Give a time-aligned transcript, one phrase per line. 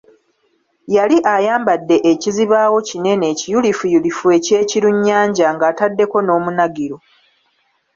[0.95, 6.97] Yali ayambadde ekizibaawo kinene ekiyulifuyulifu eky'ekirunnyanja ng'ataddeko n'omunagiro.